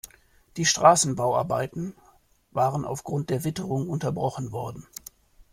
Die 0.57 0.65
Straßenbauarbeiten 0.65 1.93
waren 2.49 2.85
aufgrund 2.85 3.29
der 3.29 3.43
Witterung 3.43 3.87
unterbrochen 3.87 4.51
worden. 4.51 4.87